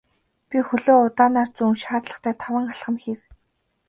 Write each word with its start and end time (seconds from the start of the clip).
Би 0.49 0.57
хөлөө 0.67 0.97
удаанаар 1.07 1.49
зөөн 1.57 1.75
шаардлагатай 1.83 2.33
таван 2.41 2.65
алхам 2.71 2.95
хийв. 3.03 3.19